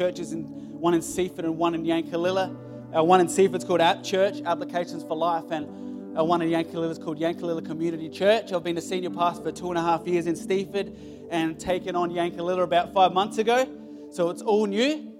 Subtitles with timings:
[0.00, 0.44] churches, in,
[0.78, 2.56] one in Seaford and one in Yankalilla.
[2.94, 6.88] Our one in Seaford's called App Church, Applications for Life, and our one in Yankalilla
[6.92, 8.52] is called Yankalilla Community Church.
[8.52, 10.96] I've been a senior pastor for two and a half years in Seaford
[11.32, 13.66] and taken on Yankalilla about five months ago.
[14.12, 15.12] So it's all new.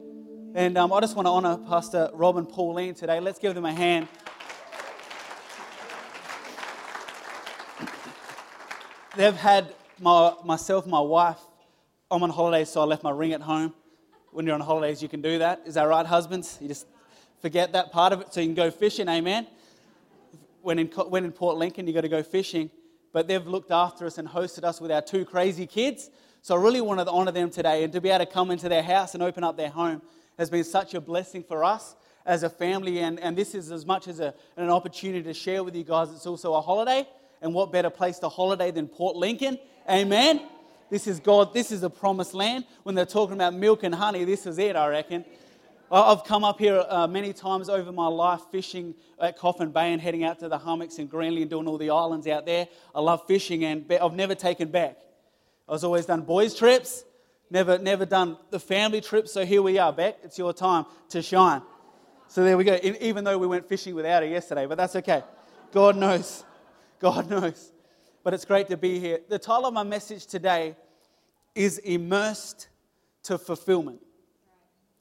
[0.54, 3.18] And um, I just want to honour Pastor Rob and Pauline today.
[3.18, 4.06] Let's give them a hand.
[9.16, 11.40] They've had my, myself, my wife.
[12.12, 13.74] I'm on holiday, so I left my ring at home.
[14.30, 15.62] When you're on holidays, you can do that.
[15.64, 16.58] Is that right, husbands?
[16.60, 16.86] You just
[17.40, 19.46] forget that part of it so you can go fishing, amen?
[20.60, 22.70] When in, when in Port Lincoln, you got to go fishing.
[23.12, 26.10] But they've looked after us and hosted us with our two crazy kids.
[26.42, 28.68] So I really wanted to honor them today and to be able to come into
[28.68, 30.02] their house and open up their home
[30.38, 33.00] has been such a blessing for us as a family.
[33.00, 36.10] And, and this is as much as a, an opportunity to share with you guys,
[36.12, 37.08] it's also a holiday.
[37.40, 39.58] And what better place to holiday than Port Lincoln?
[39.88, 40.42] Amen.
[40.90, 42.64] This is God, this is a promised land.
[42.82, 45.24] When they're talking about milk and honey, this is it, I reckon.
[45.90, 50.02] I've come up here uh, many times over my life fishing at Coffin Bay and
[50.02, 52.68] heading out to the hummocks and Greenly and doing all the islands out there.
[52.94, 54.98] I love fishing and I've never taken back.
[55.66, 57.04] I was always done boys' trips,
[57.50, 59.32] never, never done the family trips.
[59.32, 60.18] So here we are, Beck.
[60.22, 61.62] It's your time to shine.
[62.28, 62.78] So there we go.
[62.82, 65.22] Even though we went fishing without her yesterday, but that's okay.
[65.72, 66.44] God knows.
[66.98, 67.72] God knows.
[68.22, 69.20] But it's great to be here.
[69.28, 70.76] The title of my message today
[71.58, 72.68] is Immersed
[73.24, 73.98] to Fulfillment.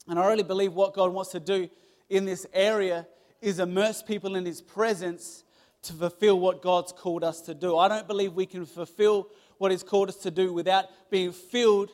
[0.07, 1.69] And I really believe what God wants to do
[2.09, 3.05] in this area
[3.41, 5.43] is immerse people in His presence
[5.83, 7.77] to fulfill what God's called us to do.
[7.77, 11.91] I don't believe we can fulfill what He's called us to do without being filled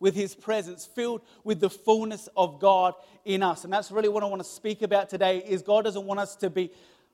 [0.00, 3.62] with His presence, filled with the fullness of God in us.
[3.62, 6.34] And that's really what I want to speak about today is God doesn't want us
[6.36, 6.72] to be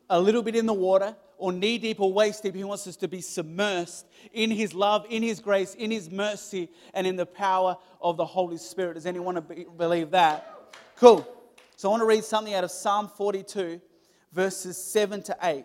[0.08, 2.54] a little bit in the water or knee deep or waist deep.
[2.54, 6.70] He wants us to be submersed in His love, in His grace, in His mercy,
[6.94, 8.94] and in the power of the Holy Spirit.
[8.94, 9.44] Does anyone
[9.76, 10.74] believe that?
[10.96, 11.26] Cool.
[11.76, 13.80] So I want to read something out of Psalm 42,
[14.32, 15.64] verses 7 to 8.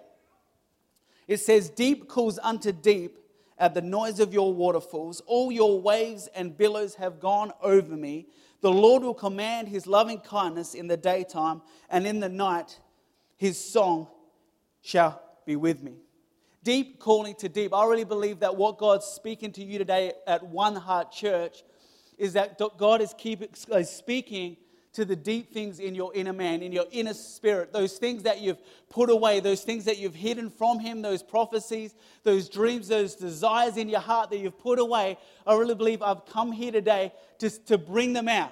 [1.28, 3.18] It says, Deep calls unto deep
[3.58, 5.22] at the noise of your waterfalls.
[5.28, 8.28] All your waves and billows have gone over me.
[8.62, 12.80] The Lord will command his loving kindness in the daytime, and in the night
[13.38, 14.08] his song
[14.82, 15.94] shall be with me.
[16.64, 17.74] Deep calling to deep.
[17.74, 21.64] I really believe that what God's speaking to you today at One Heart Church
[22.18, 24.58] is that God is keep, speaking
[24.94, 28.42] to the deep things in your inner man, in your inner spirit, those things that
[28.42, 28.60] you've
[28.90, 33.78] put away, those things that you've hidden from Him, those prophecies, those dreams, those desires
[33.78, 35.18] in your heart that you've put away.
[35.48, 38.52] I really believe I've come here today just to bring them out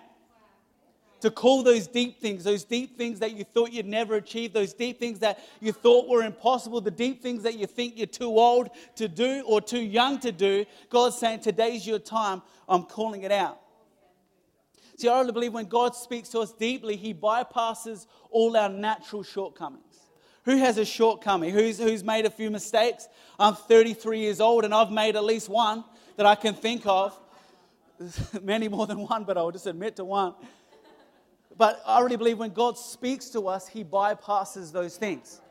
[1.22, 4.74] to call those deep things, those deep things that you thought you'd never achieve, those
[4.74, 8.38] deep things that you thought were impossible, the deep things that you think you're too
[8.38, 10.66] old to do or too young to do.
[10.90, 12.41] God's saying, Today's your time.
[12.68, 13.59] I'm calling it out.
[14.97, 19.24] See, I really believe when God speaks to us deeply, He bypasses all our natural
[19.24, 19.84] shortcomings.
[20.46, 21.51] Who has a shortcoming?
[21.51, 23.07] Who's, who's made a few mistakes?
[23.38, 25.84] I'm 33 years old and I've made at least one
[26.16, 27.18] that I can think of.
[28.41, 30.34] Many more than one, but I'll just admit to one.
[31.59, 35.42] But I really believe when God speaks to us, He bypasses those things.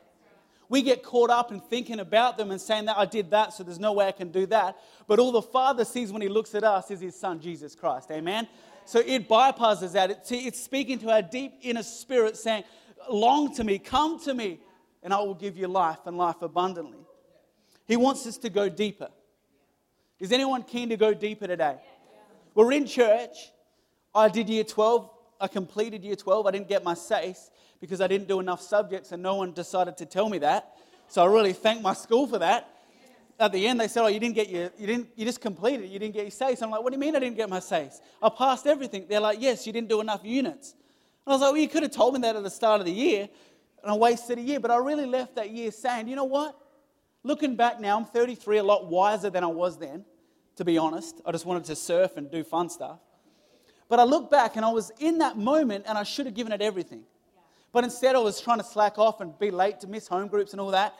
[0.67, 3.63] We get caught up in thinking about them and saying that I did that, so
[3.63, 4.75] there's no way I can do that.
[5.05, 8.09] But all the Father sees when He looks at us is His Son, Jesus Christ.
[8.09, 8.47] Amen?
[8.85, 10.25] So it bypasses that.
[10.31, 12.63] it's speaking to our deep inner spirit saying,
[13.07, 14.59] Long to me, come to me,
[15.03, 17.05] and I will give you life and life abundantly.
[17.85, 19.09] He wants us to go deeper.
[20.19, 21.77] Is anyone keen to go deeper today?
[22.55, 23.51] We're in church.
[24.15, 25.07] I did year 12
[25.39, 26.45] I completed year 12.
[26.45, 29.97] I didn't get my SACE because I didn't do enough subjects, and no one decided
[29.97, 30.75] to tell me that.
[31.07, 32.67] So I really thank my school for that.
[33.39, 35.85] At the end, they said, "Oh, you didn't get your, you didn't, you just completed
[35.85, 35.91] it.
[35.91, 37.59] You didn't get your SACE." I'm like, "What do you mean I didn't get my
[37.59, 38.01] SACE?
[38.21, 40.73] I passed everything." They're like, "Yes, you didn't do enough units."
[41.25, 42.85] And I was like, "Well, you could have told me that at the start of
[42.85, 43.29] the year,
[43.81, 46.59] and I wasted a year." But I really left that year saying, "You know what?
[47.23, 50.03] Looking back now, I'm 33, a lot wiser than I was then.
[50.57, 52.99] To be honest, I just wanted to surf and do fun stuff."
[53.89, 56.53] But I look back and I was in that moment and I should have given
[56.53, 57.03] it everything.
[57.73, 60.53] But instead, I was trying to slack off and be late to miss home groups
[60.53, 60.95] and all that.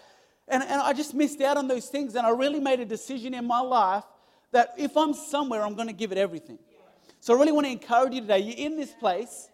[0.48, 2.16] And, and I just missed out on those things.
[2.16, 4.04] And I really made a decision in my life
[4.52, 6.58] that if I'm somewhere, I'm going to give it everything.
[7.20, 8.40] So I really want to encourage you today.
[8.40, 9.50] You're in this place.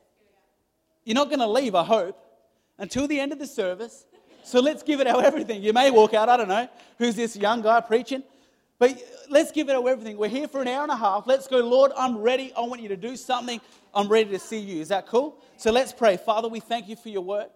[1.04, 2.18] You're not going to leave, I hope,
[2.78, 4.06] until the end of the service.
[4.44, 5.62] So let's give it our everything.
[5.62, 8.24] You may walk out, I don't know, who's this young guy preaching?
[8.78, 10.18] But let's give it our everything.
[10.18, 11.28] We're here for an hour and a half.
[11.28, 12.52] Let's go, Lord, I'm ready.
[12.58, 13.62] I want you to do something.
[13.94, 14.82] I'm ready to see you.
[14.82, 15.42] Is that cool?
[15.56, 16.18] So let's pray.
[16.18, 17.48] Father, we thank you for your word.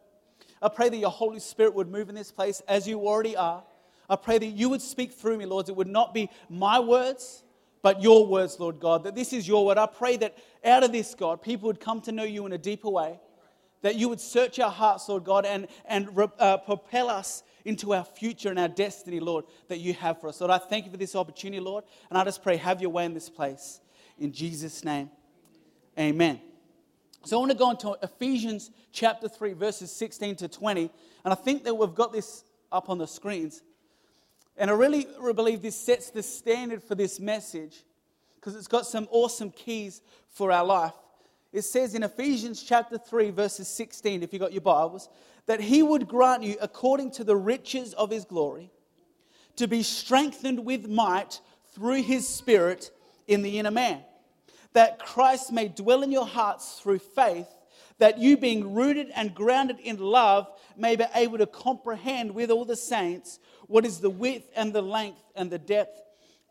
[0.62, 3.63] I pray that your Holy Spirit would move in this place as you already are.
[4.10, 5.68] I pray that you would speak through me, Lord.
[5.69, 7.44] It would not be my words,
[7.81, 9.77] but your words, Lord God, that this is your word.
[9.77, 12.57] I pray that out of this, God, people would come to know you in a
[12.57, 13.19] deeper way,
[13.81, 18.03] that you would search our hearts, Lord God, and, and uh, propel us into our
[18.03, 20.39] future and our destiny, Lord, that you have for us.
[20.41, 23.06] Lord, I thank you for this opportunity, Lord, and I just pray, have your way
[23.06, 23.79] in this place.
[24.17, 25.09] In Jesus' name,
[25.97, 26.41] amen.
[27.25, 30.89] So I want to go into Ephesians chapter 3, verses 16 to 20,
[31.25, 33.62] and I think that we've got this up on the screens.
[34.57, 37.83] And I really believe this sets the standard for this message
[38.35, 40.94] because it's got some awesome keys for our life.
[41.51, 45.09] It says in Ephesians chapter 3, verses 16, if you've got your Bibles,
[45.50, 48.69] that he would grant you, according to the riches of his glory,
[49.56, 51.42] to be strengthened with might
[51.74, 52.92] through his Spirit
[53.25, 54.00] in the inner man,
[54.74, 57.48] that Christ may dwell in your hearts through faith,
[57.98, 60.48] that you, being rooted and grounded in love,
[60.78, 64.84] may be able to comprehend with all the saints what is the width and the
[64.84, 66.00] length and the depth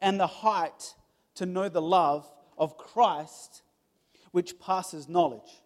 [0.00, 0.96] and the height,
[1.36, 2.26] to know the love
[2.58, 3.62] of Christ,
[4.32, 5.62] which passes knowledge,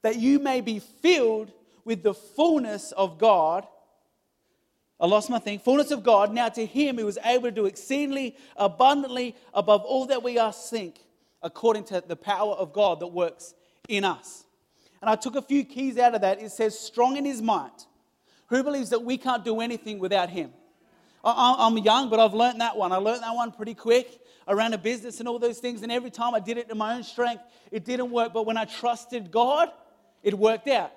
[0.00, 1.52] that you may be filled
[1.84, 3.66] with the fullness of God.
[5.00, 5.58] I lost my thing.
[5.58, 6.32] Fullness of God.
[6.32, 10.70] Now to him who was able to do exceedingly abundantly above all that we ask
[10.70, 11.00] think,
[11.42, 13.54] according to the power of God that works
[13.88, 14.44] in us.
[15.00, 16.40] And I took a few keys out of that.
[16.40, 17.86] It says, strong in his might.
[18.46, 20.52] Who believes that we can't do anything without him?
[21.24, 22.92] I'm young, but I've learned that one.
[22.92, 24.20] I learned that one pretty quick.
[24.46, 26.76] I ran a business and all those things, and every time I did it in
[26.76, 28.32] my own strength, it didn't work.
[28.32, 29.70] But when I trusted God,
[30.22, 30.92] it worked out.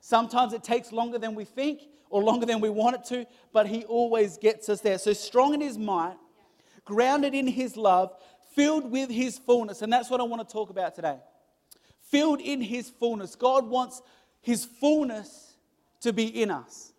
[0.00, 3.66] Sometimes it takes longer than we think or longer than we want it to, but
[3.66, 4.98] He always gets us there.
[4.98, 6.16] So strong in His might,
[6.84, 8.14] grounded in His love,
[8.54, 9.82] filled with His fullness.
[9.82, 11.18] And that's what I want to talk about today.
[12.00, 13.36] Filled in His fullness.
[13.36, 14.02] God wants
[14.40, 15.54] His fullness
[16.00, 16.92] to be in us.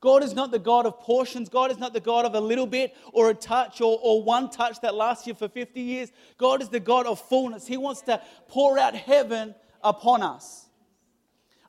[0.00, 1.48] God is not the God of portions.
[1.48, 4.50] God is not the God of a little bit or a touch or, or one
[4.50, 6.12] touch that lasts you for 50 years.
[6.36, 7.66] God is the God of fullness.
[7.66, 10.65] He wants to pour out heaven upon us.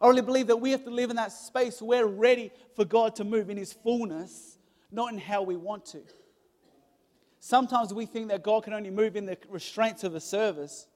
[0.02, 2.86] I really believe that we have to live in that space where we're ready for
[2.86, 4.58] God to move in His fullness,
[4.92, 6.02] not in how we want to.
[7.40, 10.88] Sometimes we think that God can only move in the restraints of a service,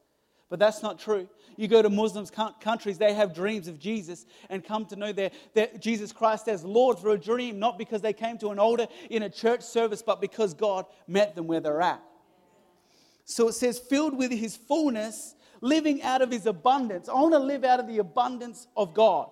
[0.49, 1.29] but that's not true.
[1.55, 2.25] You go to Muslim
[2.59, 6.63] countries, they have dreams of Jesus and come to know their, their, Jesus Christ as
[6.63, 10.01] Lord through a dream, not because they came to an altar in a church service,
[10.01, 12.01] but because God met them where they're at.
[13.23, 17.07] So it says, filled with His fullness, living out of his abundance.
[17.07, 19.29] I want to live out of the abundance of God.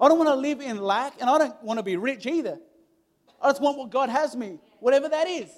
[0.00, 2.58] I don't want to live in lack, and I don't want to be rich either.
[3.40, 5.50] I just want what God has me, whatever that is.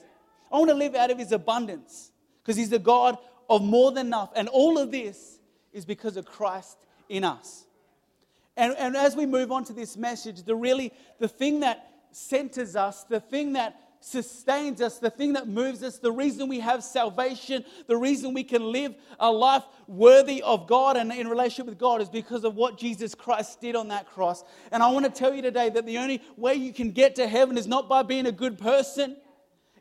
[0.52, 2.10] I want to live out of his abundance
[2.42, 3.16] because he's the God
[3.48, 4.30] of more than enough.
[4.36, 5.38] And all of this
[5.72, 6.76] is because of Christ
[7.08, 7.64] in us.
[8.56, 12.74] And, and as we move on to this message, the really the thing that centers
[12.74, 16.84] us, the thing that sustains us, the thing that moves us, the reason we have
[16.84, 21.78] salvation, the reason we can live a life worthy of God and in relationship with
[21.78, 24.44] God is because of what Jesus Christ did on that cross.
[24.70, 27.26] And I want to tell you today that the only way you can get to
[27.26, 29.16] heaven is not by being a good person.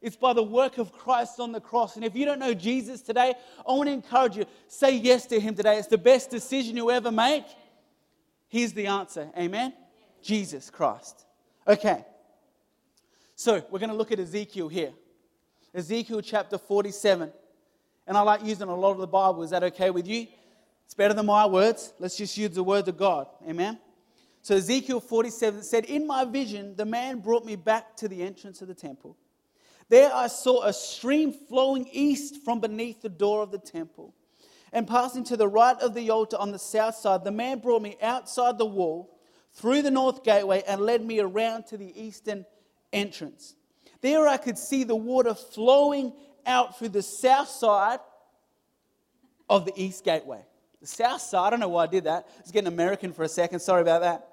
[0.01, 1.95] It's by the work of Christ on the cross.
[1.95, 3.33] And if you don't know Jesus today,
[3.67, 5.77] I want to encourage you say yes to him today.
[5.77, 7.45] It's the best decision you ever make.
[8.47, 9.29] Here's the answer.
[9.37, 9.73] Amen.
[10.21, 11.25] Jesus Christ.
[11.67, 12.05] Okay.
[13.37, 14.93] So we're going to look at Ezekiel here.
[15.73, 17.31] Ezekiel chapter 47.
[18.07, 19.43] And I like using a lot of the Bible.
[19.43, 20.27] Is that okay with you?
[20.85, 21.91] It's better than my words.
[21.99, 23.27] Let's just use the words of God.
[23.47, 23.77] Amen.
[24.41, 28.61] So Ezekiel 47 said, In my vision, the man brought me back to the entrance
[28.61, 29.17] of the temple.
[29.89, 34.13] There I saw a stream flowing east from beneath the door of the temple.
[34.71, 37.81] And passing to the right of the altar on the south side, the man brought
[37.81, 39.19] me outside the wall,
[39.53, 42.45] through the north gateway, and led me around to the eastern
[42.95, 43.55] entrance.
[44.01, 46.13] There I could see the water flowing
[46.45, 47.99] out through the south side
[49.49, 50.41] of the east gateway.
[50.81, 52.27] The south side, I don't know why I did that.
[52.27, 53.59] I was getting American for a second.
[53.59, 54.29] Sorry about that.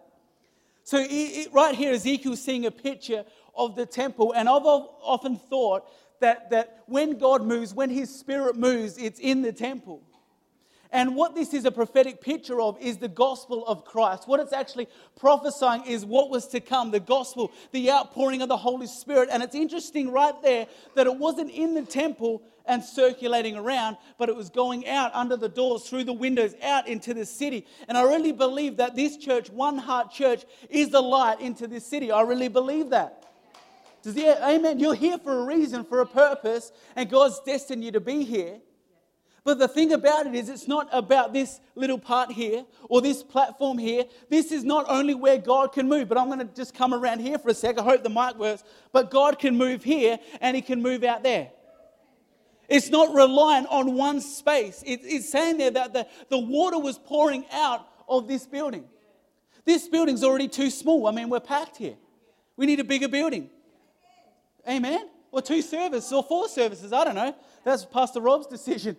[0.85, 5.37] So, it, it, right here, Ezekiel's seeing a picture of the temple, and I've often
[5.37, 5.89] thought
[6.21, 10.03] that, that when God moves, when His Spirit moves, it's in the temple.
[10.93, 14.29] And what this is a prophetic picture of is the gospel of Christ.
[14.29, 18.59] What it's actually prophesying is what was to come the gospel, the outpouring of the
[18.59, 19.31] Holy Spirit.
[19.33, 24.29] And it's interesting right there that it wasn't in the temple and circulating around, but
[24.29, 27.67] it was going out under the doors, through the windows, out into the city.
[27.89, 31.87] And I really believe that this church, One Heart Church, is the light into this
[31.87, 32.13] city.
[32.13, 33.25] I really believe that.
[34.03, 34.79] Does the, amen.
[34.79, 38.61] You're here for a reason, for a purpose, and God's destined you to be here.
[39.45, 43.25] But the thing about it is, it's not about this little part here or this
[43.25, 44.05] platform here.
[44.29, 47.21] This is not only where God can move, but I'm going to just come around
[47.21, 47.79] here for a sec.
[47.79, 48.63] I hope the mic works.
[48.93, 51.51] But God can move here and He can move out there.
[52.69, 54.83] It's not reliant on one space.
[54.87, 58.85] It, it's saying there that the, the water was pouring out of this building.
[59.65, 61.09] This building's already too small.
[61.09, 61.97] I mean, we're packed here.
[62.57, 63.51] We need a bigger building.
[64.69, 65.09] Amen?
[65.33, 66.93] Or two services or four services.
[66.93, 67.35] I don't know.
[67.65, 68.97] That's Pastor Rob's decision.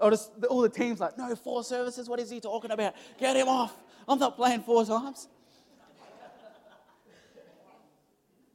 [0.00, 2.08] Or just, all the teams like, no, four services.
[2.08, 2.94] What is he talking about?
[3.18, 3.74] Get him off.
[4.06, 5.28] I'm not playing four times.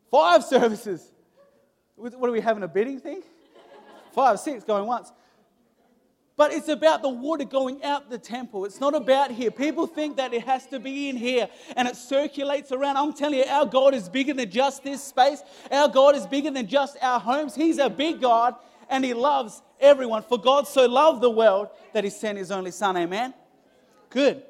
[0.10, 1.12] Five services.
[1.96, 3.24] What are we having a bidding thing?
[4.14, 5.12] Five, six going once.
[6.36, 8.66] But it's about the water going out the temple.
[8.66, 9.52] It's not about here.
[9.52, 12.98] People think that it has to be in here and it circulates around.
[12.98, 15.44] I'm telling you, our God is bigger than just this space.
[15.72, 17.54] Our God is bigger than just our homes.
[17.54, 18.56] He's a big God
[18.92, 20.22] and He loves everyone.
[20.22, 22.96] For God so loved the world that He sent His only Son.
[22.98, 23.34] Amen?
[24.10, 24.44] Good.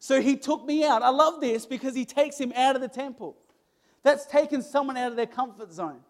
[0.00, 1.02] So He took me out.
[1.02, 3.36] I love this because He takes him out of the temple.
[4.02, 6.00] That's taken someone out of their comfort zone.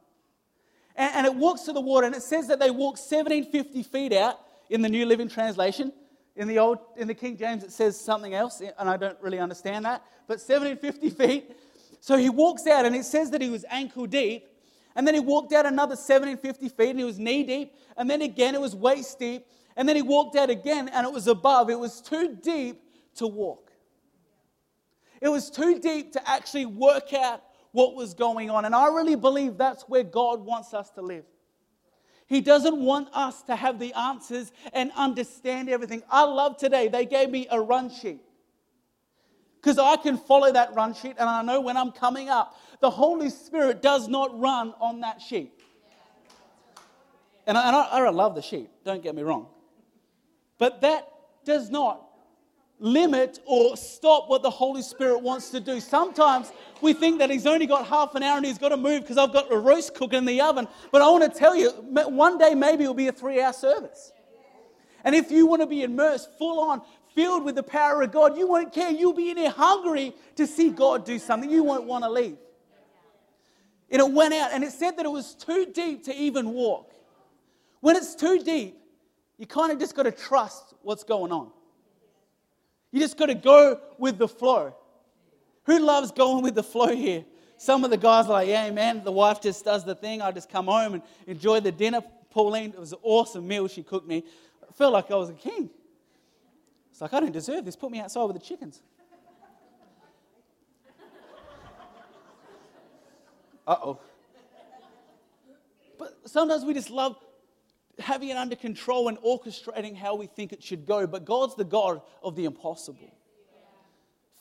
[0.94, 4.12] And, and it walks to the water, and it says that they walk 1750 feet
[4.12, 4.38] out
[4.70, 5.92] in the New Living Translation.
[6.36, 9.40] In the old, in the King James, it says something else, and I don't really
[9.40, 10.04] understand that.
[10.28, 11.56] But 1750 feet.
[12.00, 14.46] So he walks out, and it says that he was ankle deep.
[14.99, 17.73] And then he walked out another 1750 feet, and he was knee deep.
[17.97, 19.47] And then again, it was waist deep.
[19.76, 21.71] And then he walked out again, and it was above.
[21.71, 22.83] It was too deep
[23.14, 23.71] to walk.
[25.23, 28.64] It was too deep to actually work out what was going on.
[28.64, 31.25] And I really believe that's where God wants us to live.
[32.26, 36.02] He doesn't want us to have the answers and understand everything.
[36.11, 38.27] I love today, they gave me a run sheet.
[39.60, 42.90] Because I can follow that run sheet and I know when I'm coming up, the
[42.90, 45.52] Holy Spirit does not run on that sheet.
[47.46, 49.46] And I, and I, I love the sheet, don't get me wrong.
[50.58, 51.08] But that
[51.44, 52.04] does not
[52.80, 55.80] limit or stop what the Holy Spirit wants to do.
[55.80, 59.02] Sometimes we think that He's only got half an hour and He's got to move
[59.02, 60.68] because I've got a roast cooking in the oven.
[60.92, 64.12] But I want to tell you, one day maybe it'll be a three hour service.
[65.04, 66.82] And if you want to be immersed, full on,
[67.18, 68.92] filled with the power of God, you won't care.
[68.92, 71.50] You'll be in here hungry to see God do something.
[71.50, 72.37] You won't want to leave.
[73.90, 76.94] And it went out and it said that it was too deep to even walk.
[77.80, 78.78] When it's too deep,
[79.37, 81.50] you kind of just got to trust what's going on.
[82.92, 84.76] You just got to go with the flow.
[85.64, 87.25] Who loves going with the flow here?
[87.56, 90.22] Some of the guys are like, yeah, man, the wife just does the thing.
[90.22, 92.00] I just come home and enjoy the dinner.
[92.30, 94.22] Pauline, it was an awesome meal she cooked me.
[94.62, 95.70] I felt like I was a king.
[96.99, 97.76] It's like, I don't deserve this.
[97.76, 98.83] Put me outside with the chickens.
[103.64, 104.00] Uh oh.
[105.97, 107.14] But sometimes we just love
[108.00, 111.07] having it under control and orchestrating how we think it should go.
[111.07, 113.17] But God's the God of the impossible.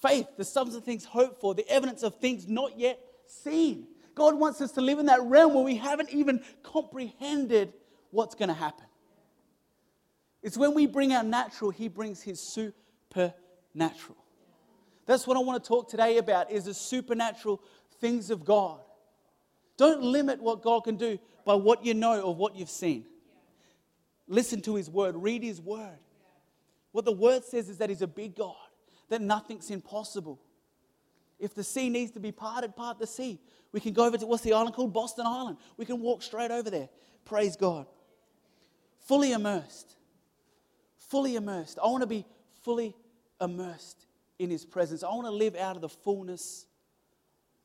[0.01, 3.85] Faith, the substance of things hoped for, the evidence of things not yet seen.
[4.15, 7.73] God wants us to live in that realm where we haven't even comprehended
[8.09, 8.86] what's going to happen.
[10.41, 14.17] It's when we bring our natural, He brings His supernatural.
[15.05, 17.61] That's what I want to talk today about is the supernatural
[17.99, 18.79] things of God.
[19.77, 23.05] Don't limit what God can do by what you know or what you've seen.
[24.27, 25.97] Listen to his word, read his word.
[26.91, 28.55] What the word says is that he's a big God,
[29.09, 30.39] that nothing's impossible.
[31.39, 33.39] If the sea needs to be parted, part the sea.
[33.71, 34.91] We can go over to what's the island called?
[34.91, 35.57] Boston Island.
[35.77, 36.89] We can walk straight over there.
[37.25, 37.85] Praise God.
[39.05, 39.96] Fully immersed.
[41.09, 41.79] Fully immersed.
[41.83, 42.25] I want to be
[42.63, 42.95] fully
[43.39, 44.05] immersed
[44.39, 45.03] in his presence.
[45.03, 46.65] I want to live out of the fullness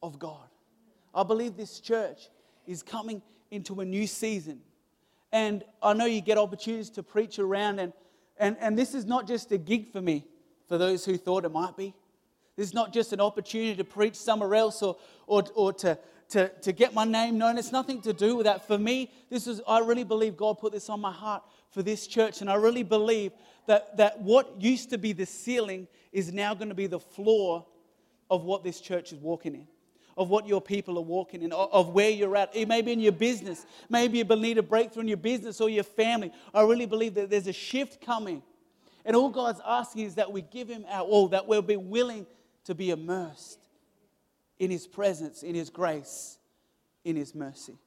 [0.03, 0.49] of God.
[1.15, 2.29] I believe this church
[2.67, 4.61] is coming into a new season
[5.33, 7.93] and I know you get opportunities to preach around, and,
[8.37, 10.27] and, and this is not just a gig for me,
[10.69, 11.95] for those who thought it might be.
[12.55, 15.99] This is not just an opportunity to preach somewhere else or, or, or to,
[16.31, 17.57] to, to get my name known.
[17.57, 18.67] It's nothing to do with that.
[18.67, 22.07] For me, this is, I really believe God put this on my heart for this
[22.07, 22.41] church.
[22.41, 23.33] And I really believe
[23.67, 27.67] that, that what used to be the ceiling is now going to be the floor
[28.31, 29.67] of what this church is walking in
[30.17, 32.55] of what your people are walking in, of where you're at.
[32.55, 33.65] It may be in your business.
[33.89, 36.33] Maybe you need a breakthrough in your business or your family.
[36.53, 38.43] I really believe that there's a shift coming.
[39.05, 42.27] And all God's asking is that we give Him our all, that we'll be willing
[42.65, 43.59] to be immersed
[44.59, 46.39] in His presence, in His grace,
[47.05, 47.79] in His mercy.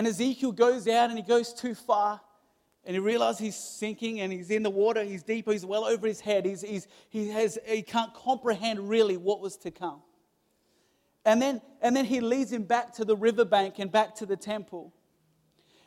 [0.00, 2.22] And Ezekiel goes out and he goes too far
[2.86, 6.06] and he realizes he's sinking and he's in the water, he's deep, he's well over
[6.06, 10.00] his head, he's, he's, he, has, he can't comprehend really what was to come.
[11.26, 14.38] And then, and then he leads him back to the riverbank and back to the
[14.38, 14.94] temple.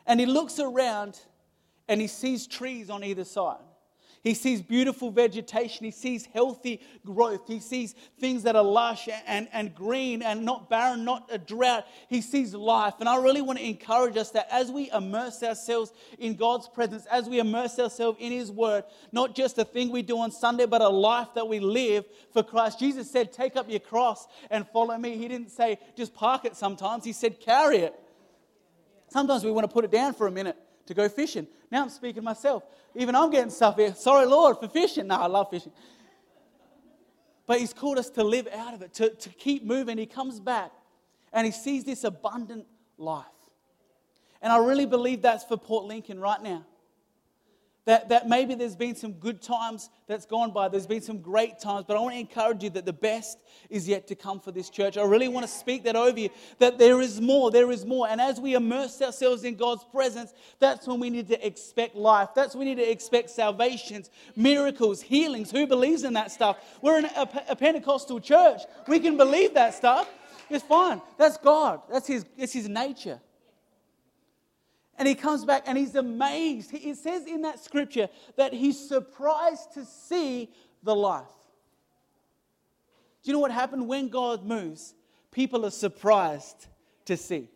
[0.06, 1.18] And he looks around
[1.88, 3.64] and he sees trees on either side.
[4.24, 5.84] He sees beautiful vegetation.
[5.84, 7.46] He sees healthy growth.
[7.46, 11.86] He sees things that are lush and, and green and not barren, not a drought.
[12.08, 12.94] He sees life.
[13.00, 17.04] And I really want to encourage us that as we immerse ourselves in God's presence,
[17.06, 20.64] as we immerse ourselves in His Word, not just a thing we do on Sunday,
[20.64, 22.78] but a life that we live for Christ.
[22.78, 25.18] Jesus said, Take up your cross and follow me.
[25.18, 27.04] He didn't say, Just park it sometimes.
[27.04, 27.94] He said, Carry it.
[29.10, 31.46] Sometimes we want to put it down for a minute to go fishing.
[31.70, 32.62] Now I'm speaking myself.
[32.94, 33.94] Even I'm getting stuff here.
[33.94, 35.06] Sorry, Lord, for fishing.
[35.06, 35.72] No, I love fishing.
[37.46, 39.98] But He's called us to live out of it, to, to keep moving.
[39.98, 40.72] He comes back
[41.32, 43.24] and He sees this abundant life.
[44.40, 46.64] And I really believe that's for Port Lincoln right now
[47.86, 51.58] that, that maybe there's been some good times that's gone by, there's been some great
[51.58, 53.38] times, but I want to encourage you that the best
[53.68, 54.96] is yet to come for this church.
[54.96, 58.08] I really want to speak that over you, that there is more, there is more.
[58.08, 62.30] And as we immerse ourselves in God's presence, that's when we need to expect life.
[62.34, 65.50] That's when we need to expect salvations, miracles, healings.
[65.50, 66.58] Who believes in that stuff?
[66.80, 68.62] We're in a, a Pentecostal church.
[68.88, 70.08] We can believe that stuff.
[70.48, 71.00] It's fine.
[71.18, 71.82] That's God.
[71.90, 73.20] That's his, that's his nature.
[74.98, 76.72] And he comes back and he's amazed.
[76.72, 80.50] It says in that scripture that he's surprised to see
[80.82, 81.24] the life.
[83.22, 84.94] Do you know what happened when God moves?
[85.32, 86.68] People are surprised
[87.06, 87.48] to see.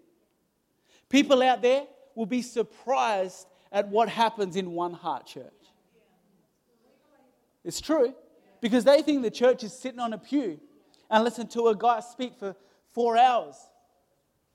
[1.09, 5.53] People out there will be surprised at what happens in one heart church.
[7.65, 8.15] It's true
[8.61, 10.59] because they think the church is sitting on a pew
[11.11, 12.57] and listen to a guy speak for
[12.93, 13.57] four hours.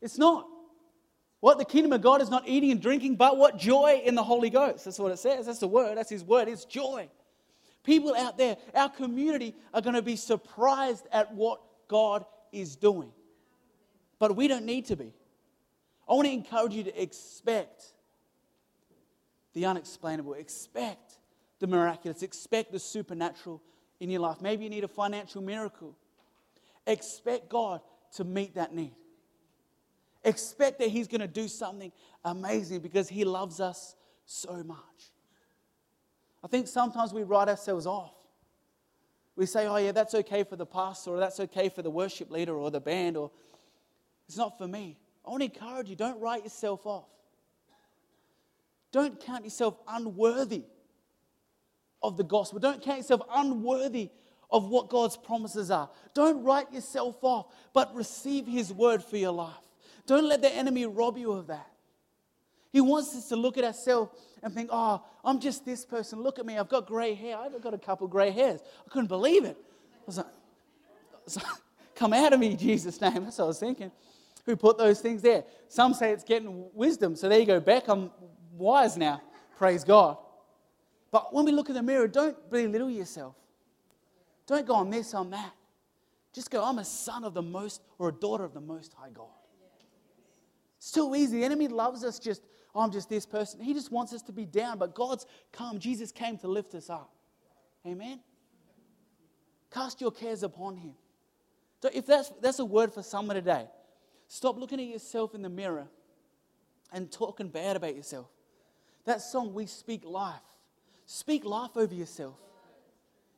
[0.01, 0.47] It's not.
[1.43, 1.57] What?
[1.57, 3.57] The kingdom of God is not eating and drinking, but what?
[3.57, 4.85] Joy in the Holy Ghost.
[4.85, 5.45] That's what it says.
[5.45, 5.97] That's the word.
[5.97, 6.47] That's his word.
[6.47, 7.09] It's joy.
[7.83, 11.59] People out there, our community, are going to be surprised at what
[11.89, 12.23] God
[12.53, 13.11] is doing.
[14.19, 15.11] But we don't need to be.
[16.07, 17.91] I want to encourage you to expect
[19.51, 21.17] the unexplainable, expect
[21.59, 23.61] the miraculous, expect the supernatural
[23.99, 24.37] in your life.
[24.39, 25.93] Maybe you need a financial miracle.
[26.87, 27.81] Expect God
[28.13, 28.95] to meet that need.
[30.23, 31.91] Expect that He's going to do something
[32.23, 34.77] amazing because He loves us so much.
[36.43, 38.13] I think sometimes we write ourselves off.
[39.35, 42.29] We say, oh, yeah, that's okay for the pastor, or that's okay for the worship
[42.29, 43.31] leader, or the band, or
[44.27, 44.97] it's not for me.
[45.25, 47.07] I want to encourage you don't write yourself off.
[48.91, 50.63] Don't count yourself unworthy
[52.01, 52.59] of the gospel.
[52.59, 54.11] Don't count yourself unworthy
[54.51, 55.89] of what God's promises are.
[56.13, 59.55] Don't write yourself off, but receive His word for your life.
[60.05, 61.67] Don't let the enemy rob you of that.
[62.71, 64.11] He wants us to look at ourselves
[64.41, 66.21] and think, oh, I'm just this person.
[66.21, 66.57] Look at me.
[66.57, 67.37] I've got gray hair.
[67.37, 68.61] I've got a couple gray hairs.
[68.85, 69.55] I couldn't believe it.
[69.55, 71.45] I was like,
[71.95, 73.23] come out of me, Jesus' name.
[73.23, 73.91] That's what I was thinking.
[74.45, 75.45] Who put those things there?
[75.69, 77.15] Some say it's getting wisdom.
[77.15, 77.87] So there you go, Beck.
[77.87, 78.11] I'm
[78.57, 79.21] wise now.
[79.57, 80.17] Praise God.
[81.11, 83.35] But when we look in the mirror, don't belittle yourself.
[84.47, 85.53] Don't go on this, on that.
[86.33, 89.11] Just go, I'm a son of the most or a daughter of the most high
[89.11, 89.27] God.
[90.83, 91.39] It's too easy.
[91.39, 92.41] The enemy loves us just,
[92.75, 93.61] oh, I'm just this person.
[93.61, 95.79] He just wants us to be down, but God's come.
[95.79, 97.09] Jesus came to lift us up.
[97.87, 98.19] Amen?
[99.71, 100.95] Cast your cares upon him.
[101.81, 103.65] So if that's, that's a word for someone today,
[104.27, 105.87] stop looking at yourself in the mirror
[106.91, 108.27] and talking bad about yourself.
[109.05, 110.35] That song, We Speak Life.
[111.05, 112.35] Speak life over yourself.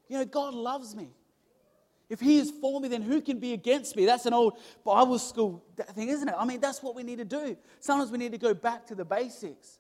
[0.08, 1.12] You know, God loves me.
[2.10, 4.06] If he is for me, then who can be against me?
[4.06, 5.64] That's an old Bible school
[5.94, 6.36] thing, isn't it?
[6.38, 7.58] I mean, that's what we need to do.
[7.80, 9.80] Sometimes we need to go back to the basics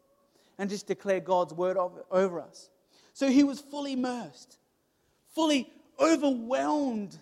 [0.57, 2.69] and just declare God's word over us.
[3.13, 4.57] So he was fully immersed,
[5.33, 7.17] fully overwhelmed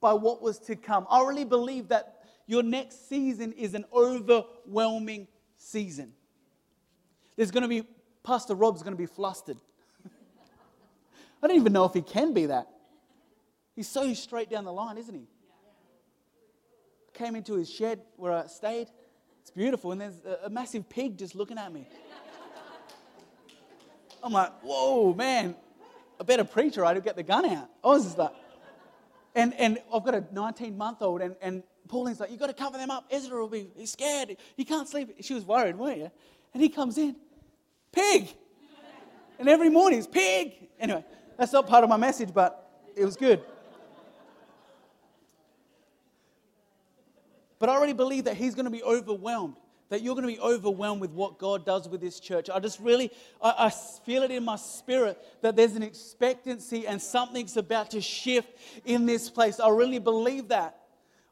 [0.00, 1.06] by what was to come.
[1.08, 6.12] I really believe that your next season is an overwhelming season.
[7.36, 7.86] There's going to be,
[8.22, 9.56] Pastor Rob's going to be flustered.
[11.42, 12.68] I don't even know if he can be that.
[13.74, 15.26] He's so straight down the line, isn't he?
[17.14, 18.88] Came into his shed where I stayed.
[19.40, 21.88] It's beautiful, and there's a, massive pig just looking at me.
[24.22, 25.56] I'm like, whoa, man,
[26.20, 27.68] a better preacher, I'd get the gun out.
[27.82, 28.32] I was just like,
[29.34, 32.54] and, and I've got a 19 month old, and, and Pauline's like, You've got to
[32.54, 33.06] cover them up.
[33.10, 34.36] Ezra will be he's scared.
[34.56, 35.16] He can't sleep.
[35.20, 36.10] She was worried, weren't you?
[36.54, 37.16] And he comes in,
[37.90, 38.28] pig.
[39.38, 40.68] And every morning it's pig.
[40.78, 41.04] Anyway,
[41.36, 43.42] that's not part of my message, but it was good.
[47.62, 49.54] But I already believe that he's going to be overwhelmed,
[49.88, 52.50] that you're going to be overwhelmed with what God does with this church.
[52.50, 57.00] I just really, I, I feel it in my spirit that there's an expectancy and
[57.00, 59.60] something's about to shift in this place.
[59.60, 60.76] I really believe that.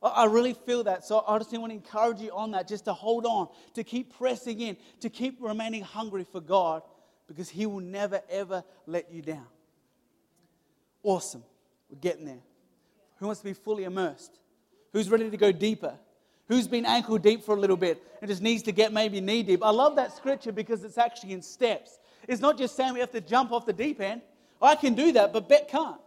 [0.00, 1.04] I really feel that.
[1.04, 4.16] So I just want to encourage you on that, just to hold on, to keep
[4.16, 6.82] pressing in, to keep remaining hungry for God,
[7.26, 9.48] because He will never, ever let you down.
[11.02, 11.42] Awesome.
[11.90, 12.44] We're getting there.
[13.16, 14.38] Who wants to be fully immersed?
[14.92, 15.98] Who's ready to go deeper?
[16.50, 19.44] Who's been ankle deep for a little bit and just needs to get maybe knee
[19.44, 19.64] deep?
[19.64, 22.00] I love that scripture because it's actually in steps.
[22.26, 24.20] It's not just saying we have to jump off the deep end.
[24.60, 26.00] I can do that, but Bet can't.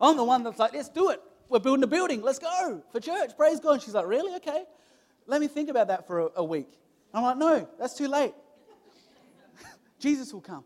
[0.00, 1.20] I'm the one that's like, let's do it.
[1.50, 2.22] We're building a building.
[2.22, 3.36] Let's go for church.
[3.36, 3.72] Praise God.
[3.72, 4.34] And she's like, really?
[4.36, 4.64] Okay.
[5.26, 6.70] Let me think about that for a, a week.
[7.12, 8.32] I'm like, no, that's too late.
[9.98, 10.64] Jesus will come.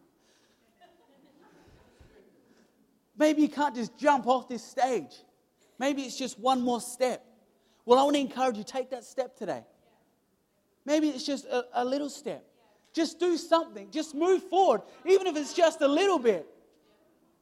[3.18, 5.16] Maybe you can't just jump off this stage.
[5.80, 7.25] Maybe it's just one more step.
[7.86, 9.62] Well, I want to encourage you take that step today.
[10.84, 12.44] Maybe it's just a, a little step.
[12.92, 13.90] Just do something.
[13.90, 16.46] Just move forward, even if it's just a little bit.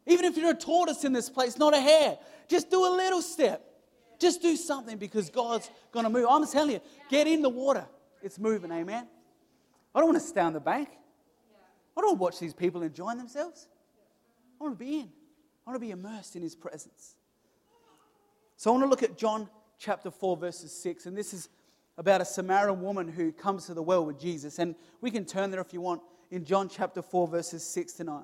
[0.06, 3.22] Even if you're a tortoise in this place, not a hare, just do a little
[3.22, 3.64] step.
[4.20, 6.26] Just do something because God's going to move.
[6.28, 7.86] I'm telling you, get in the water.
[8.22, 9.06] It's moving, amen.
[9.94, 10.88] I don't want to stay on the bank.
[11.96, 13.66] I don't want to watch these people enjoying themselves.
[14.60, 15.10] I want to be in.
[15.66, 17.14] I want to be immersed in His presence.
[18.56, 21.06] So I want to look at John chapter 4, verses 6.
[21.06, 21.48] And this is
[21.96, 24.58] about a Samaritan woman who comes to the well with Jesus.
[24.58, 28.04] And we can turn there if you want in John chapter 4, verses 6 to
[28.04, 28.22] 9.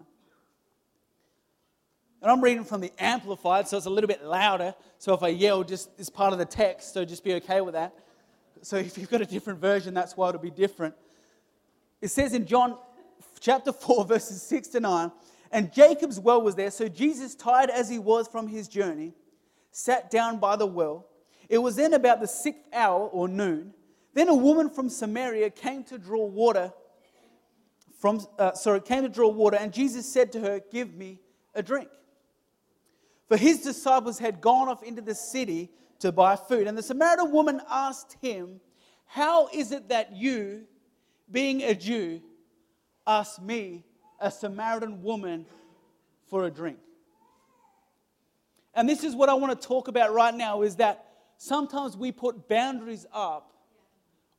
[2.23, 4.75] And I'm reading from the Amplified, so it's a little bit louder.
[4.99, 7.75] So if I yell, just it's part of the text, so just be okay with
[7.75, 7.95] that.
[8.63, 10.95] So if you've got a different version, that's why it'll be different.
[12.03, 12.77] It says in John
[13.41, 15.13] chapter 4, verses 6 to 9,
[15.51, 16.71] and Jacob's well was there.
[16.71, 19.15] So Jesus, tired as he was from his journey,
[19.71, 21.07] sat down by the well.
[21.51, 23.75] It was then about the sixth hour or noon.
[24.15, 26.73] Then a woman from Samaria came to draw water.
[27.99, 31.19] From, uh, sorry, came to draw water, and Jesus said to her, Give me
[31.53, 31.89] a drink.
[33.29, 36.69] For his disciples had gone off into the city to buy food.
[36.69, 38.61] And the Samaritan woman asked him,
[39.07, 40.63] How is it that you,
[41.31, 42.23] being a Jew,
[43.09, 43.85] ask me,
[44.21, 45.47] a Samaritan woman,
[46.29, 46.79] for a drink?
[48.73, 51.10] And this is what I want to talk about right now is that
[51.41, 53.55] sometimes we put boundaries up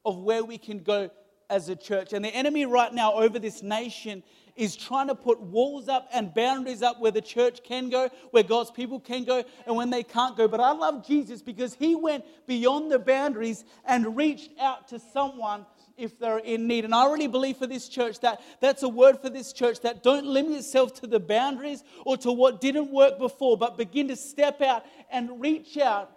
[0.05, 1.09] of where we can go
[1.49, 2.13] as a church.
[2.13, 4.21] And the enemy right now over this nation
[4.55, 8.43] is trying to put walls up and boundaries up where the church can go, where
[8.43, 10.47] God's people can go, and when they can't go.
[10.47, 15.65] But I love Jesus because he went beyond the boundaries and reached out to someone
[15.97, 16.85] if they're in need.
[16.85, 20.03] And I really believe for this church that that's a word for this church that
[20.03, 24.15] don't limit yourself to the boundaries or to what didn't work before, but begin to
[24.15, 26.11] step out and reach out,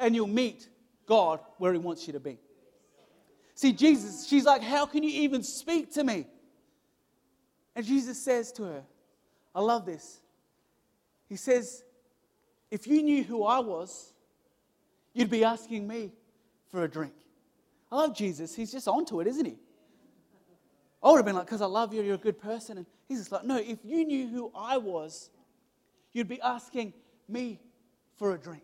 [0.00, 0.68] and you'll meet
[1.06, 2.38] God where He wants you to be.
[3.54, 6.26] See, Jesus, she's like, How can you even speak to me?
[7.76, 8.82] And Jesus says to her,
[9.54, 10.20] I love this.
[11.28, 11.84] He says,
[12.70, 14.14] If you knew who I was,
[15.12, 16.12] you'd be asking me
[16.70, 17.12] for a drink.
[17.92, 18.54] I love Jesus.
[18.54, 19.56] He's just onto it, isn't he?
[21.02, 22.78] I would have been like, Because I love you, you're a good person.
[22.78, 25.28] And he's just like, No, if you knew who I was,
[26.12, 26.94] you'd be asking
[27.28, 27.60] me
[28.16, 28.62] for a drink.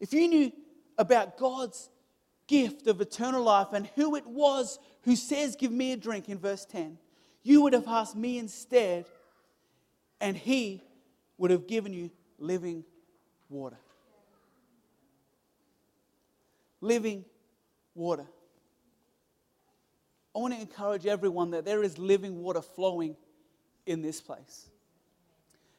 [0.00, 0.52] If you knew
[0.98, 1.88] about God's
[2.46, 6.38] gift of eternal life and who it was who says, Give me a drink in
[6.38, 6.98] verse 10,
[7.42, 9.06] you would have asked me instead,
[10.20, 10.82] and he
[11.36, 12.84] would have given you living
[13.48, 13.78] water.
[16.80, 17.24] Living
[17.94, 18.26] water.
[20.34, 23.16] I want to encourage everyone that there is living water flowing
[23.86, 24.66] in this place.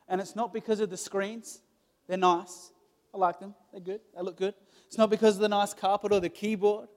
[0.07, 1.59] And it's not because of the screens,
[2.07, 2.71] they're nice.
[3.15, 4.53] I like them, they're good, they look good.
[4.87, 6.89] It's not because of the nice carpet or the keyboard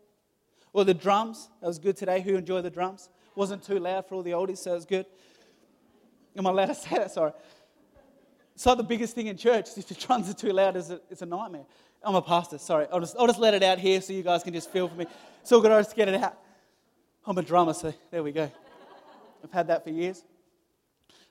[0.72, 1.48] or the drums.
[1.60, 2.20] That was good today.
[2.20, 3.08] Who enjoyed the drums?
[3.36, 5.06] Wasn't too loud for all the oldies, so it was good.
[6.36, 7.12] Am I allowed to say that?
[7.12, 7.32] Sorry.
[8.54, 9.68] It's like the biggest thing in church.
[9.76, 11.66] If the drums are too loud, it's a, it's a nightmare.
[12.02, 12.86] I'm a pastor, sorry.
[12.92, 14.96] I'll just, I'll just let it out here so you guys can just feel for
[14.96, 15.06] me.
[15.40, 16.36] It's all good, I'll just get it out.
[17.24, 18.50] I'm a drummer, so there we go.
[19.44, 20.24] I've had that for years.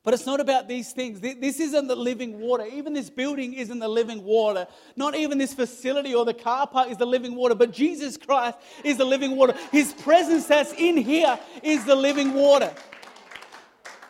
[0.07, 1.19] But it's not about these things.
[1.19, 2.65] This isn't the living water.
[2.65, 4.65] Even this building isn't the living water.
[4.95, 7.55] Not even this facility or the car park is the living water.
[7.55, 9.53] But Jesus Christ is the living water.
[9.69, 12.73] His presence that's in here is the living water.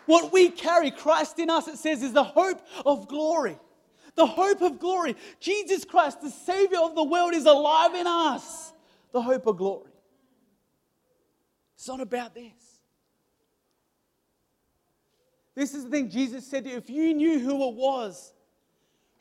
[0.05, 3.57] What we carry, Christ in us, it says, is the hope of glory.
[4.13, 5.15] The hope of glory.
[5.39, 8.71] Jesus Christ, the Savior of the world, is alive in us.
[9.13, 9.89] The hope of glory.
[11.75, 12.66] It's not about this.
[15.57, 16.77] This is the thing Jesus said to you.
[16.77, 18.31] If you knew who it was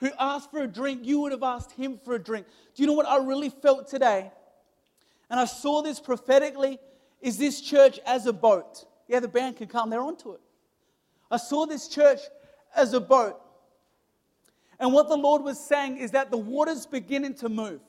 [0.01, 2.47] who asked for a drink, you would have asked him for a drink.
[2.75, 4.31] Do you know what I really felt today?
[5.31, 6.79] And I saw this prophetically
[7.23, 8.85] is this church as a boat.
[9.09, 10.41] Yeah, the band can come, they're onto it.
[11.31, 12.21] I saw this church
[12.75, 13.41] as a boat.
[14.79, 17.81] And what the Lord was saying is that the water's beginning to move.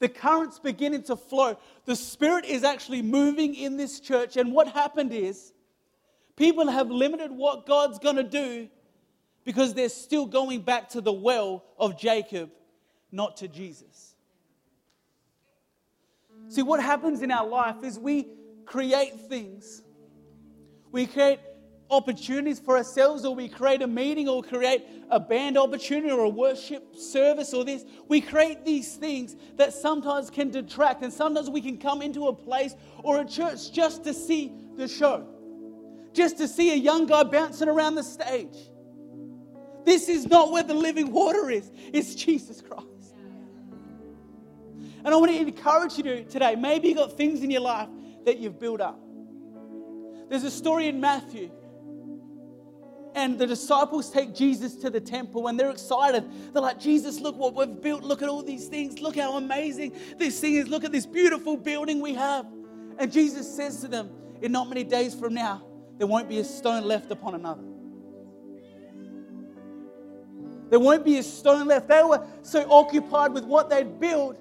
[0.00, 1.56] The current's beginning to flow.
[1.84, 4.36] The Spirit is actually moving in this church.
[4.36, 5.52] And what happened is,
[6.38, 8.68] People have limited what God's going to do
[9.44, 12.50] because they're still going back to the well of Jacob,
[13.10, 14.14] not to Jesus.
[16.48, 18.28] See, what happens in our life is we
[18.66, 19.82] create things.
[20.92, 21.40] We create
[21.90, 26.28] opportunities for ourselves, or we create a meeting, or create a band opportunity, or a
[26.28, 27.84] worship service, or this.
[28.06, 32.32] We create these things that sometimes can detract, and sometimes we can come into a
[32.32, 35.26] place or a church just to see the show,
[36.18, 38.56] just to see a young guy bouncing around the stage.
[39.84, 43.14] This is not where the living water is, it's Jesus Christ.
[45.04, 46.56] And I want to encourage you to, today.
[46.56, 47.88] Maybe you've got things in your life
[48.26, 49.00] that you've built up.
[50.28, 51.50] There's a story in Matthew
[53.14, 56.24] and the disciples take Jesus to the temple and they're excited.
[56.52, 58.02] They're like, Jesus, look what we've built.
[58.02, 59.00] Look at all these things.
[59.00, 60.68] Look how amazing this thing is.
[60.68, 62.46] Look at this beautiful building we have.
[62.98, 64.10] And Jesus says to them,
[64.42, 65.67] In not many days from now,
[65.98, 67.64] there won't be a stone left upon another.
[70.70, 71.88] There won't be a stone left.
[71.88, 74.38] They were so occupied with what they'd built,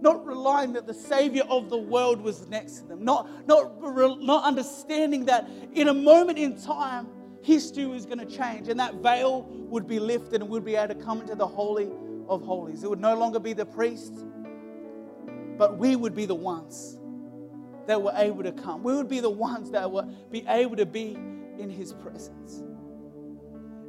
[0.00, 3.80] not relying that the Savior of the world was next to them, not, not,
[4.20, 7.08] not understanding that in a moment in time,
[7.42, 10.94] history was going to change and that veil would be lifted and we'd be able
[10.94, 11.90] to come into the Holy
[12.28, 12.82] of Holies.
[12.82, 14.24] It would no longer be the priests,
[15.56, 16.98] but we would be the ones
[17.86, 18.82] that were able to come.
[18.82, 21.14] We would be the ones that would be able to be
[21.58, 22.62] in His presence.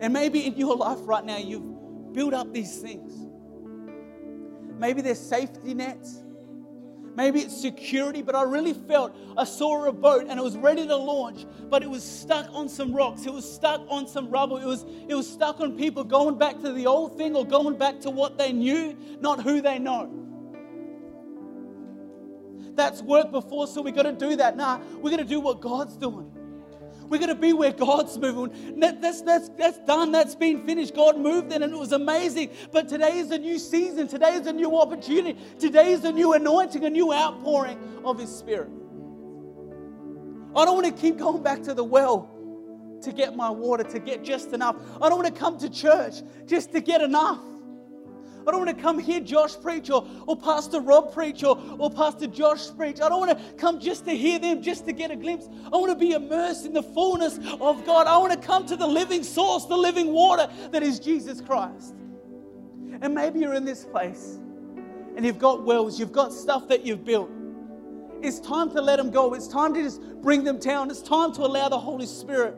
[0.01, 3.13] And maybe in your life right now, you've built up these things.
[4.77, 6.21] Maybe there's safety nets.
[7.15, 10.85] Maybe it's security, but I really felt I saw a boat and it was ready
[10.85, 13.25] to launch, but it was stuck on some rocks.
[13.25, 14.57] It was stuck on some rubble.
[14.57, 17.77] It was, it was stuck on people going back to the old thing or going
[17.77, 20.11] back to what they knew, not who they know.
[22.75, 24.57] That's worked before, so we got to do that.
[24.57, 26.31] Nah, we're going to do what God's doing.
[27.09, 28.79] We're going to be where God's moving.
[28.79, 30.11] That's, that's, that's done.
[30.11, 30.95] That's been finished.
[30.95, 32.49] God moved in and it was amazing.
[32.71, 34.07] But today is a new season.
[34.07, 35.39] Today is a new opportunity.
[35.59, 38.69] Today is a new anointing, a new outpouring of His Spirit.
[40.55, 42.31] I don't want to keep going back to the well
[43.03, 44.75] to get my water, to get just enough.
[45.01, 46.15] I don't want to come to church
[46.47, 47.39] just to get enough.
[48.47, 51.89] I don't want to come hear Josh preach or, or Pastor Rob preach or, or
[51.89, 53.01] Pastor Josh preach.
[53.01, 55.47] I don't want to come just to hear them, just to get a glimpse.
[55.65, 58.07] I want to be immersed in the fullness of God.
[58.07, 61.95] I want to come to the living source, the living water that is Jesus Christ.
[63.01, 64.39] And maybe you're in this place
[65.15, 67.29] and you've got wells, you've got stuff that you've built.
[68.21, 69.33] It's time to let them go.
[69.33, 70.89] It's time to just bring them down.
[70.89, 72.55] It's time to allow the Holy Spirit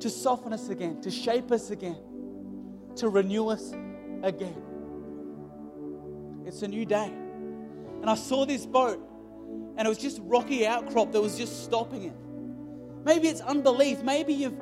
[0.00, 1.98] to soften us again, to shape us again,
[2.96, 3.72] to renew us
[4.22, 4.63] again.
[6.46, 7.12] It's a new day.
[8.00, 9.00] And I saw this boat,
[9.76, 12.16] and it was just rocky outcrop that was just stopping it.
[13.04, 14.02] Maybe it's unbelief.
[14.02, 14.60] Maybe you've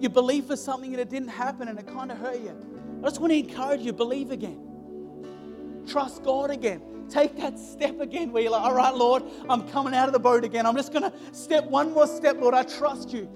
[0.00, 2.56] you believe for something and it didn't happen and it kind of hurt you.
[3.00, 5.84] I just want to encourage you, believe again.
[5.86, 6.82] Trust God again.
[7.08, 10.18] Take that step again where you're like, all right, Lord, I'm coming out of the
[10.18, 10.66] boat again.
[10.66, 12.54] I'm just going to step one more step, Lord.
[12.54, 13.28] I trust you.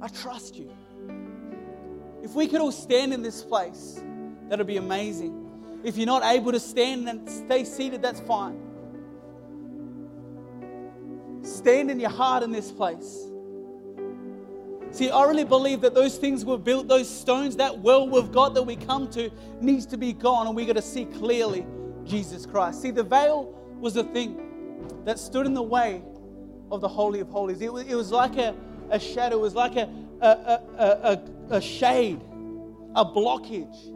[0.00, 0.70] I trust you.
[2.22, 4.00] If we could all stand in this place,
[4.48, 5.47] that'd be amazing.
[5.84, 8.60] If you're not able to stand and stay seated, that's fine.
[11.42, 13.28] Stand in your heart in this place.
[14.90, 18.54] See, I really believe that those things were built, those stones, that well we've got
[18.54, 21.66] that we come to needs to be gone, and we got to see clearly
[22.04, 22.82] Jesus Christ.
[22.82, 26.02] See, the veil was a thing that stood in the way
[26.70, 27.60] of the Holy of Holies.
[27.60, 28.54] It was, it was like a,
[28.90, 29.88] a shadow, it was like a,
[30.20, 32.20] a, a, a, a shade,
[32.94, 33.94] a blockage.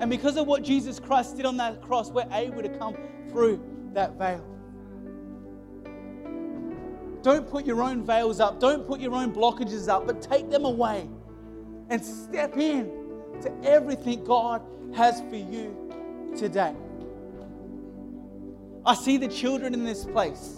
[0.00, 2.96] And because of what Jesus Christ did on that cross, we're able to come
[3.28, 4.44] through that veil.
[7.22, 10.64] Don't put your own veils up, don't put your own blockages up, but take them
[10.64, 11.06] away
[11.90, 12.86] and step in
[13.42, 14.62] to everything God
[14.94, 15.76] has for you
[16.34, 16.74] today.
[18.86, 20.56] I see the children in this place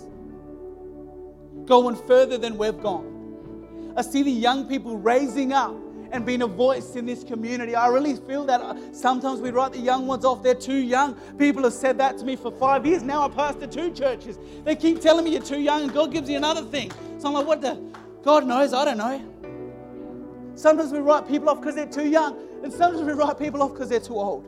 [1.65, 3.93] going further than we've gone.
[3.97, 5.75] I see the young people raising up
[6.13, 7.75] and being a voice in this community.
[7.75, 10.43] I really feel that uh, sometimes we write the young ones off.
[10.43, 11.15] They're too young.
[11.39, 13.03] People have said that to me for five years.
[13.03, 14.39] Now I pastor two churches.
[14.65, 16.93] They keep telling me you're too young and God gives you another thing.
[17.19, 17.83] So I'm like, what the?
[18.23, 18.73] God knows.
[18.73, 20.53] I don't know.
[20.55, 23.73] Sometimes we write people off because they're too young, and sometimes we write people off
[23.73, 24.45] because they're too old.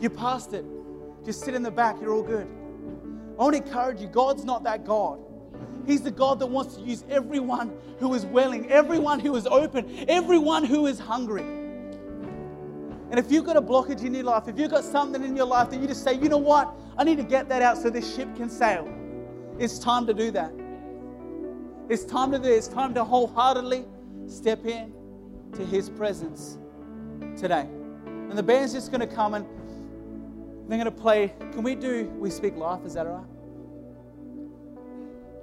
[0.00, 0.64] You passed it.
[1.24, 2.00] Just sit in the back.
[2.00, 2.48] You're all good.
[3.38, 4.08] I want to encourage you.
[4.08, 5.20] God's not that God.
[5.90, 10.06] He's the God that wants to use everyone who is willing, everyone who is open,
[10.08, 11.42] everyone who is hungry.
[13.10, 15.46] And if you've got a blockage in your life, if you've got something in your
[15.46, 17.90] life that you just say, you know what, I need to get that out so
[17.90, 18.88] this ship can sail,
[19.58, 20.52] it's time to do that.
[21.88, 22.52] It's time to do it.
[22.52, 23.84] It's time to wholeheartedly
[24.28, 24.92] step in
[25.54, 26.56] to His presence
[27.36, 27.66] today.
[28.06, 29.44] And the band's just going to come and
[30.68, 31.34] they're going to play.
[31.50, 32.86] Can we do We Speak Life?
[32.86, 33.29] Is that all right?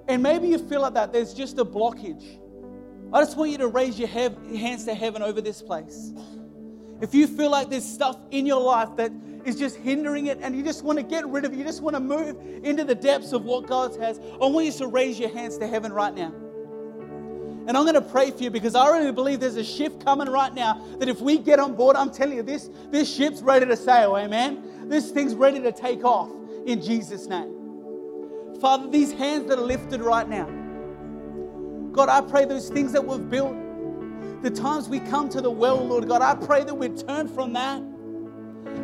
[0.08, 1.12] And maybe you feel like that.
[1.12, 2.40] There's just a blockage.
[3.14, 6.14] I just want you to raise your hands to heaven over this place.
[7.02, 9.12] If you feel like there's stuff in your life that
[9.46, 11.82] is just hindering it and you just want to get rid of it, you just
[11.82, 15.20] want to move into the depths of what God has, I want you to raise
[15.20, 16.34] your hands to heaven right now.
[17.68, 20.30] And I'm going to pray for you because I really believe there's a shift coming
[20.30, 23.66] right now that if we get on board, I'm telling you, this, this ship's ready
[23.66, 24.90] to sail, amen?
[24.90, 26.32] This thing's ready to take off
[26.66, 27.57] in Jesus' name.
[28.60, 30.46] Father, these hands that are lifted right now,
[31.92, 33.56] God, I pray those things that we've built,
[34.42, 37.54] the times we come to the well, Lord God, I pray that we turn from
[37.54, 37.82] that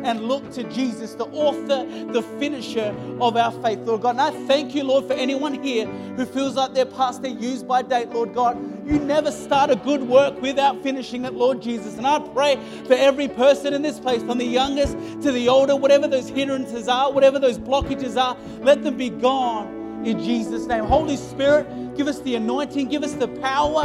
[0.04, 4.10] and look to Jesus, the author, the finisher of our faith, Lord God.
[4.10, 7.82] And I thank you, Lord, for anyone here who feels like past their use by
[7.82, 8.56] date, Lord God.
[8.86, 11.96] You never start a good work without finishing it, Lord Jesus.
[11.96, 15.74] And I pray for every person in this place, from the youngest to the older,
[15.74, 20.84] whatever those hindrances are, whatever those blockages are, let them be gone in Jesus' name.
[20.84, 23.84] Holy Spirit, give us the anointing, give us the power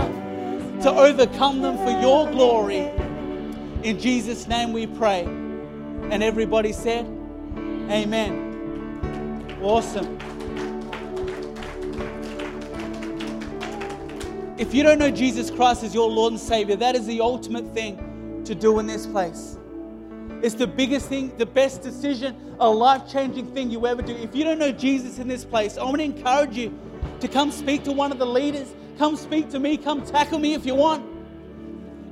[0.82, 2.92] to overcome them for your glory.
[3.84, 5.49] In Jesus' name we pray.
[6.12, 7.06] And everybody said,
[7.90, 9.58] Amen.
[9.62, 10.18] Awesome.
[14.58, 17.74] If you don't know Jesus Christ as your Lord and Savior, that is the ultimate
[17.74, 19.58] thing to do in this place.
[20.42, 24.14] It's the biggest thing, the best decision, a life changing thing you ever do.
[24.16, 26.78] If you don't know Jesus in this place, I want to encourage you
[27.20, 28.74] to come speak to one of the leaders.
[28.98, 29.78] Come speak to me.
[29.78, 31.06] Come tackle me if you want.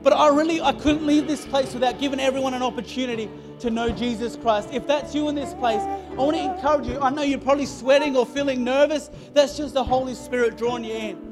[0.04, 3.90] But I really, I couldn't leave this place without giving everyone an opportunity to know
[3.90, 4.70] Jesus Christ.
[4.72, 7.00] If that's you in this place, I want to encourage you.
[7.00, 9.10] I know you're probably sweating or feeling nervous.
[9.34, 11.28] That's just the Holy Spirit drawing you in.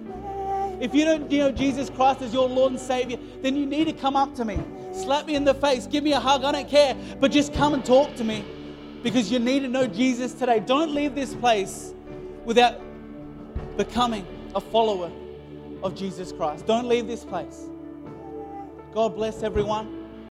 [0.82, 3.94] If you don't know Jesus Christ as your Lord and Savior, then you need to
[3.94, 4.60] come up to me.
[4.92, 7.74] Slap me in the face, give me a hug, I don't care, but just come
[7.74, 8.46] and talk to me
[9.04, 10.60] because you need to know Jesus today.
[10.60, 11.94] Don't leave this place
[12.44, 12.82] without
[13.78, 15.12] becoming a follower
[15.84, 16.66] of Jesus Christ.
[16.66, 17.70] Don't leave this place.
[18.94, 20.05] God bless everyone.